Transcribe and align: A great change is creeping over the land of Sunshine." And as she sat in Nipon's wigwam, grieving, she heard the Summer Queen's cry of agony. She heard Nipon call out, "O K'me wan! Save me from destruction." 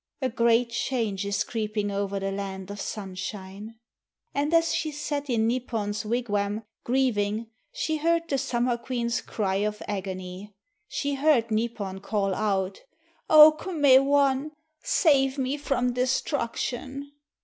A 0.19 0.29
great 0.29 0.71
change 0.71 1.23
is 1.27 1.43
creeping 1.43 1.91
over 1.91 2.19
the 2.19 2.31
land 2.31 2.71
of 2.71 2.81
Sunshine." 2.81 3.75
And 4.33 4.51
as 4.51 4.73
she 4.73 4.91
sat 4.91 5.29
in 5.29 5.47
Nipon's 5.47 6.03
wigwam, 6.05 6.63
grieving, 6.83 7.51
she 7.71 7.97
heard 7.97 8.27
the 8.27 8.39
Summer 8.39 8.77
Queen's 8.77 9.21
cry 9.21 9.57
of 9.57 9.83
agony. 9.87 10.55
She 10.87 11.13
heard 11.13 11.51
Nipon 11.51 12.01
call 12.01 12.33
out, 12.33 12.81
"O 13.29 13.55
K'me 13.59 14.03
wan! 14.03 14.53
Save 14.81 15.37
me 15.37 15.55
from 15.55 15.93
destruction." 15.93 17.11